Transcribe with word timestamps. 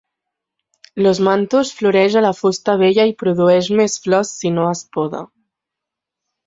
L'"Osmanthus" 1.01 1.73
floreix 1.81 2.17
a 2.21 2.25
la 2.27 2.33
fusta 2.39 2.77
vella 2.81 3.07
i 3.11 3.15
produeix 3.23 3.71
més 3.83 4.01
flors 4.09 4.35
si 4.41 4.57
no 4.59 4.69
es 4.75 4.87
poda. 4.99 5.25